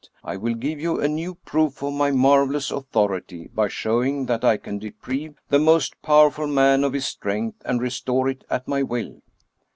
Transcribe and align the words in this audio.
I 0.23 0.35
will 0.35 0.55
give 0.55 0.79
you 0.79 0.99
a 0.99 1.07
new 1.07 1.35
proof 1.35 1.83
of 1.83 1.93
my 1.93 2.09
marvelous 2.09 2.71
authority, 2.71 3.51
by 3.53 3.67
showing 3.67 4.25
that 4.25 4.43
I 4.43 4.57
can 4.57 4.79
deprive 4.79 5.35
the 5.49 5.59
most 5.59 6.01
powerful 6.01 6.47
man 6.47 6.83
of 6.83 6.93
his 6.93 7.05
strength 7.05 7.61
and 7.65 7.79
restore 7.79 8.27
it 8.27 8.43
at 8.49 8.67
my 8.67 8.81
will. 8.81 9.21